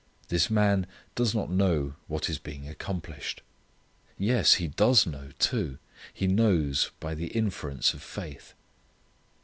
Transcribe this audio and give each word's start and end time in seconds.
This 0.29 0.49
man 0.49 0.87
does 1.13 1.35
not 1.35 1.51
know 1.51 1.93
what 2.07 2.27
is 2.27 2.39
being 2.39 2.67
accomplished. 2.67 3.43
Yes! 4.17 4.55
He 4.55 4.67
does 4.67 5.05
know, 5.05 5.29
too. 5.37 5.77
He 6.11 6.25
knows 6.25 6.89
by 6.99 7.13
the 7.13 7.27
inference 7.27 7.93
of 7.93 8.01
faith. 8.01 8.55